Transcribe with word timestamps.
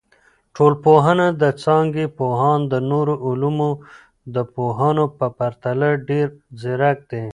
ټولنپوهنه 0.55 1.27
د 1.41 1.43
څانګي 1.63 2.05
پوهان 2.17 2.59
د 2.71 2.73
نورو 2.91 3.13
علومو 3.27 3.71
د 4.35 4.37
پوهانو 4.53 5.05
په 5.17 5.27
پرتله 5.37 5.89
ډیر 6.09 6.27
ځیرک 6.59 6.97
دي. 7.11 7.23